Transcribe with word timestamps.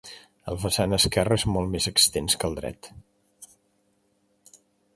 El 0.51 0.55
vessant 0.61 0.95
esquerre 0.97 1.37
és 1.41 1.45
molt 1.57 1.71
més 1.75 1.85
extens 1.91 2.37
que 2.43 2.51
el 2.51 2.57
dret. 2.61 2.89